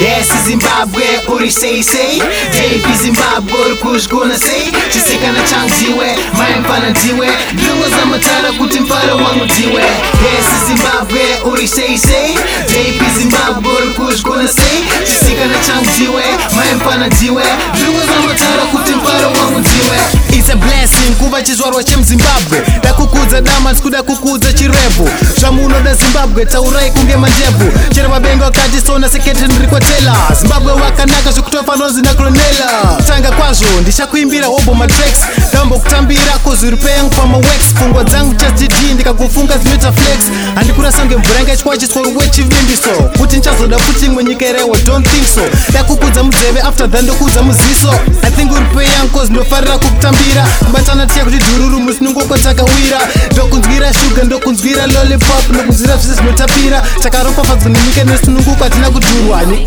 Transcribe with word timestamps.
yes 0.00 0.28
zimbabwe 0.44 1.04
uri 1.32 1.50
sei 1.50 1.82
sei 1.82 2.20
tepi 2.52 2.92
zimbabwe 3.02 3.52
uri 3.66 3.76
kuzvigona 3.76 4.36
sei 4.38 4.70
chisikana 4.92 5.42
changdziwe 5.50 6.06
maimfana 6.38 6.90
dziwe 6.90 7.28
ndongoza 7.52 8.02
matara 8.10 8.52
kuti 8.52 8.80
mfaro 8.80 9.16
wangu 9.16 9.46
dziwe 9.46 9.82
yes 10.24 10.46
zimbabwe 10.66 11.22
uri 11.52 11.68
sei 11.68 11.98
sei 11.98 12.32
tepi 12.68 13.04
zimbabwe 13.18 13.72
uri 13.72 13.88
kuzvigona 13.96 14.48
sei 14.48 14.78
chisikana 15.06 15.54
changu 15.66 15.90
dziwe 15.96 16.22
maimfana 16.56 17.08
dziwe 17.08 17.42
ndongoza 17.76 18.18
matara 18.28 18.62
kuti 18.72 18.92
mfaro 18.94 19.26
wangu 19.40 19.60
dziwe 19.60 19.96
hey, 19.96 20.15
kama 21.36 21.42
chizwarwa 21.46 21.84
chem 21.84 22.04
zimbabwe 22.04 22.62
damas 23.42 23.82
kuda 23.82 24.02
kudakukuza 24.02 24.52
chirevu 24.52 25.08
zvamuno 25.38 25.80
da 25.80 25.94
zimbabwe 25.94 26.46
tsaurai 26.46 26.90
kunge 26.90 27.16
manjebu 27.16 27.72
chero 27.94 28.08
vabenga 28.08 28.44
wakati 28.44 28.80
sona 28.86 29.08
sekete 29.08 29.46
ndiri 29.46 29.68
zimbabwe 30.40 30.72
wakanaka 30.72 31.32
zvekutofanonzi 31.32 32.02
nakronela 32.02 32.96
kutanga 32.96 33.30
kwazvo 33.30 33.80
ndichakuimbira 33.80 34.48
obo 34.48 34.74
matrax 34.74 35.14
kutambira 35.78 36.38
kuzuri 36.44 36.76
pengu 36.76 37.10
pamawex 37.10 37.60
pfungwa 37.74 38.04
dzangu 38.04 38.34
chatid 38.34 38.70
ndikakufunga 38.94 39.58
zimetaflex 39.58 40.18
handikurasa 40.54 40.98
kunge 40.98 41.16
mvura 41.16 41.40
inga 41.40 41.52
ichwa 41.54 41.76
chiswaro 41.78 42.08
wechivimbiso 42.20 42.88
kuti 43.18 43.36
nichazoda 43.36 43.78
kuti 43.78 44.06
imwe 44.06 44.24
nyika 44.24 44.46
irewa 44.46 44.78
don't 44.78 45.08
think 45.08 45.26
so 45.34 45.40
dakukudza 45.72 46.22
mudzeve 46.22 46.60
after 46.60 46.90
tha 46.90 47.02
ndokuudza 47.02 47.42
muziso 47.42 47.94
i 48.22 48.30
think 48.30 48.52
uri 48.52 48.64
pei 48.76 48.88
yangu 48.94 49.10
cause 49.16 49.32
ndofarira 49.32 49.78
kukutambira 49.78 50.46
kubatana 50.66 51.06
tiya 51.06 51.24
kuti 51.24 51.36
dhururu 51.36 51.80
musinongoko 51.80 52.38
takawira 52.38 52.98
ndokunzwira 53.32 53.90
shuga 53.94 54.22
ndokunzwira 54.24 54.86
lollipop 54.86 55.50
ndokunzwira 55.50 55.96
zvese 55.96 56.14
zvinotapira 56.14 56.82
takaropafadzwa 57.02 57.70
nenyika 57.70 58.00
inesununguko 58.00 58.64
hatina 58.64 58.90
kudhurwani 58.90 59.66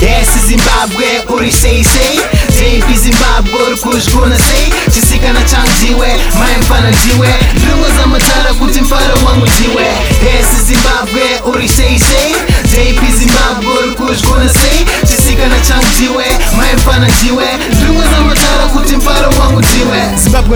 yes 0.00 0.28
zimbabwe 0.46 1.24
uri 1.34 1.50
sei 1.52 1.82
sei 1.84 2.18
teipi 2.58 2.94
zimbabwe 2.98 3.52
uri 3.66 3.76
kuzvigona 3.76 4.36
sei 4.36 4.68
chisikana 4.92 5.42
changdiwe 5.42 6.08
maimfana 6.38 6.88
ndiwe 6.90 7.28
ndirongo 7.56 7.86
zamatara 7.96 8.50
kuti 8.60 8.80
mfaro 8.80 9.14
wangu 9.26 9.46
ndiwe 9.46 9.84
yes 10.26 10.46
zimbabwe 10.66 11.22
uri 11.52 11.68
sei 11.68 11.98
sei 11.98 12.32
teipi 12.74 13.06
zimbabwe 13.18 13.68
uri 13.78 13.92
kuzvigona 13.94 14.48
sei 14.48 14.80
chisikana 15.08 15.58
changdiwe 15.68 16.24
maimfana 16.56 17.06
ndiwe 17.14 17.46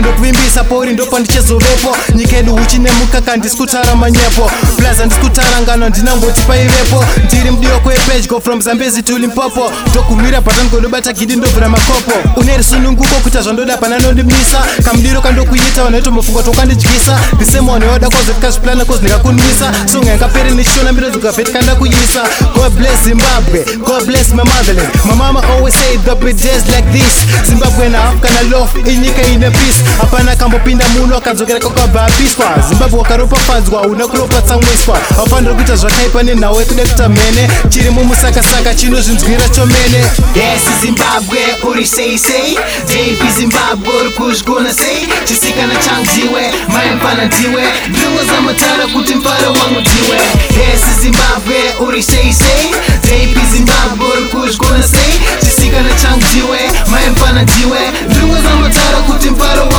ndabwe 0.01 0.12
ndokuvimbisa 0.12 0.65
pouri 0.65 0.93
ndopa 0.93 1.19
ndichezovepo 1.19 1.97
nyika 2.15 2.37
yedu 2.37 2.57
huchinemukaka 2.57 3.37
ndisi 3.37 3.57
kutaura 3.57 3.95
manyepo 3.95 4.51
plus 4.77 4.99
handisi 4.99 5.21
kutaura 5.21 5.61
ngano 5.61 5.89
ndinangoti 5.89 6.41
paivepo 6.43 7.05
ndiri 7.25 7.51
mudioko 7.51 7.93
yepedyo 7.93 8.41
from 8.41 8.61
zambezi 8.62 9.03
to 9.03 9.19
limpopo 9.19 9.73
ndokurwira 9.91 10.41
bhatanikondobata 10.41 11.12
gidi 11.12 11.37
ndovhura 11.37 11.69
makopo 11.69 12.41
une 12.41 12.57
risununguko 12.57 13.15
kuita 13.15 13.43
zvandoda 13.43 13.77
pananondimisa 13.77 14.65
kamudiro 14.84 15.21
kandokuita 15.21 15.84
vanhoita 15.84 16.11
mufungwa 16.11 16.43
tokandidyisa 16.43 17.21
ndisemuwane 17.37 17.87
wada 17.87 18.11
kwazofika 18.11 18.51
zviplana 18.51 18.84
kwozvindikakunwisa 18.84 19.73
songa 19.93 20.11
yakaperi 20.11 20.51
ndichitona 20.51 20.93
mbiro 20.93 21.11
dzikavhetikanda 21.11 21.75
kuisa 21.75 22.23
god 22.55 22.73
bless 22.73 23.01
zimbabwe 23.05 23.65
god 23.87 24.05
bless 24.06 24.29
my 24.29 24.43
motherland 24.45 24.95
mamama 25.05 25.43
always 25.45 25.75
say 25.75 25.99
thebe 25.99 26.33
days 26.33 26.62
like 26.67 26.89
this 26.93 27.27
zimbabwe 27.47 27.89
nahafu 27.89 28.19
kana 28.19 28.43
lof 28.43 28.71
inyika 28.87 29.23
ine 29.23 29.51
peace 29.51 29.81
hapana 30.00 30.33
akambopinda 30.33 30.88
muno 30.88 31.16
akadzokera 31.16 31.61
kwakabva 31.61 32.05
apiswa 32.06 32.47
zimbabwe 32.69 32.98
wakaropafadzwa 32.98 33.80
hauna 33.83 34.06
kuropa 34.06 34.42
tsamwiswa 34.42 34.98
haufaniri 35.16 35.55
kuita 35.55 35.77
zvakaipa 35.77 36.22
nenhau 36.22 36.60
yekuda 36.60 36.82
kuta 36.82 37.09
mhene 37.09 37.50
chiri 37.69 37.91
mumusakasaka 37.91 38.75
chinozvinzwira 38.75 39.48
chomene 39.48 39.98
yes 40.34 40.62
zimbabwe 40.81 41.38
uri 41.71 41.87
sei 41.87 42.19
sei 42.19 42.54
dap 42.88 43.31
zimbabwe 43.38 43.88
uri 44.00 44.10
kuzvigona 44.10 44.72
sei 44.72 45.09
chisikana 45.28 45.75
changdiwe 45.76 46.42
maimpana 46.69 47.25
ndiwe 47.25 47.62
ndungo 47.88 48.21
zamatara 48.32 48.87
kuti 48.87 49.15
mfaro 49.15 49.47
wangu 49.48 49.81
ndiwe 49.81 50.16
yes 50.62 50.81
zimbabwe 51.03 51.56
uri 51.88 52.03
sei 52.03 52.32
sei 52.32 52.71
dap 53.10 53.50
zimbabwe 53.53 54.06
uri 54.16 54.28
kuzvigona 54.28 54.82
sei 54.82 55.15
chisikana 55.41 55.94
changu 56.03 56.25
ndiwe 56.31 56.59
maimpana 56.91 57.42
ndiwe 57.42 57.81
ndungo 58.10 58.34
zamatara 58.37 58.98
kuti 59.09 59.31
mfaro 59.31 59.72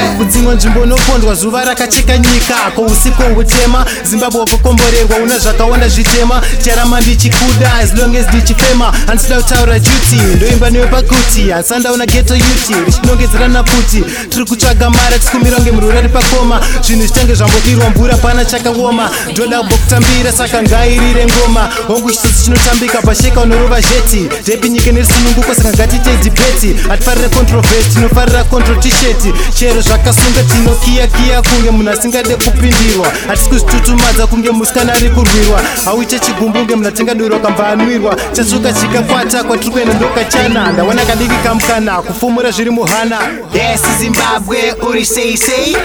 Hey. 0.00 0.09
kudzimwe 0.20 0.54
nzvimbo 0.54 0.80
unopondwa 0.80 1.34
zuva 1.34 1.64
rakacheka 1.64 2.18
nyika 2.18 2.54
ko 2.76 2.82
usiku 2.82 3.22
hwekutema 3.22 3.86
zimbabwe 4.04 4.40
wakakomborerwa 4.40 5.16
una 5.16 5.38
zvakawanda 5.38 5.88
zvitema 5.88 6.42
charamba 6.64 7.00
ndichikuda 7.00 7.74
as 7.82 7.94
long 7.94 8.16
as 8.16 8.26
ndichifema 8.34 8.92
handisida 9.06 9.40
kutaura 9.42 9.78
juti 9.78 10.16
ndoimba 10.36 10.70
newe 10.70 10.86
pakuti 10.86 11.50
hasi 11.50 11.74
andaona 11.74 12.06
geto 12.06 12.34
yuti 12.34 12.74
richinongedzerana 12.86 13.62
kuti 13.62 14.04
tiri 14.30 14.44
kutsvaga 14.44 14.90
mari 14.90 15.18
tikumirwa 15.20 15.60
ngemururi 15.60 15.98
ari 15.98 16.08
pakoma 16.08 16.60
zvinhu 16.82 17.02
zvitange 17.06 17.34
zvambodirwa 17.34 17.90
mvura 17.90 18.16
pana 18.16 18.44
chakaoma 18.44 19.10
ndoda 19.32 19.58
kumbokutambira 19.58 20.32
saka 20.32 20.62
ngairire 20.62 21.26
ngoma 21.26 21.70
hongu 21.88 22.10
chitsotsi 22.10 22.44
chinotambika 22.44 23.02
pasheka 23.02 23.40
unorova 23.40 23.80
zheti 23.80 24.28
depi 24.46 24.68
nyika 24.68 24.92
nerisununguko 24.92 25.54
saka 25.54 25.72
ngatiitei 25.72 26.16
dibeti 26.16 26.88
hatifarira 26.88 27.28
controvesi 27.28 27.88
tinofarira 27.94 28.44
controtisheti 28.44 29.32
chero 29.58 29.80
zvaka 29.80 30.09
akasunga 30.10 30.42
tinokiya 30.42 31.06
kiya 31.06 31.42
kunge 31.42 31.70
munhu 31.70 31.90
asingade 31.90 32.36
kupindirwa 32.36 33.12
hatisi 33.28 33.48
kuzvitutumadza 33.48 34.26
kunge 34.26 34.50
musikana 34.50 34.92
ari 34.92 35.10
kurwirwa 35.10 35.60
hauche 35.84 36.18
chigumbu 36.18 36.58
unge 36.58 36.74
munhu 36.74 36.88
atingadurwa 36.88 37.58
anwirwa 37.72 38.16
chasuka 38.32 38.72
chikakwata 38.72 39.44
kwatiri 39.44 39.70
kuenda 39.70 39.94
ndokachana 39.94 40.72
ndawana 40.72 41.04
kadiki 41.04 41.34
kamukana 41.44 42.02
kufumura 42.02 42.50
zviri 42.50 42.70
muhana 42.70 43.18
yes 43.54 43.80
zimbabwe 43.98 44.74
uri 44.88 45.06
sei 45.06 45.36
sei 45.36 45.76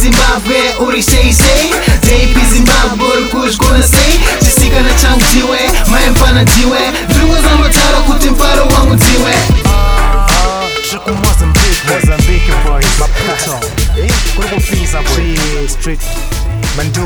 zimbabwe 0.00 0.60
uri 0.86 1.02
sei 1.02 1.32
sei 1.32 1.70
teipi 2.00 2.40
zimbabwe 2.52 3.08
uri 3.16 3.24
kuzvigona 3.24 3.82
sei 3.82 4.20
chisikana 4.38 4.94
changu 4.94 5.24
ndiwe 5.32 5.58
maempana 5.90 6.42
ndiwe 6.42 6.78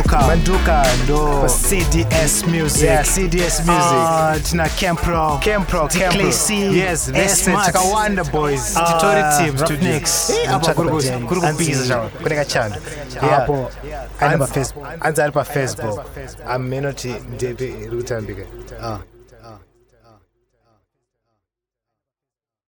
Manduka, 0.07 0.27
Manduka 0.27 0.83
ndo 1.05 1.47
CDS 1.49 2.45
Music, 2.47 2.83
yeah, 2.83 3.03
CDS 3.05 3.61
Music. 3.67 3.67
Uh, 3.69 4.41
tuna 4.51 4.69
Kempro, 4.69 5.39
Kempro, 5.43 5.89
Kempro, 5.89 6.75
yes, 6.75 7.11
Smart, 7.43 7.75
Wonder 7.93 8.25
Boys, 8.25 8.77
uh, 8.77 8.93
Tutori 8.93 9.21
Team 9.39 9.59
Studios, 9.59 10.33
hapa 10.47 10.75
kurugu 10.75 11.03
kurugu 11.29 11.53
biza 11.53 11.87
jamaa, 11.87 12.09
kuneka 12.23 12.45
chando 12.45 12.77
hapo, 13.31 13.71
anza 14.21 14.47
Facebook, 14.47 14.87
anza 15.01 15.25
hapa 15.25 15.45
Facebook, 15.45 16.01
amenoti 16.49 17.15
ndebe 17.35 17.75
rutambike 17.93 18.47
ah 18.83 19.10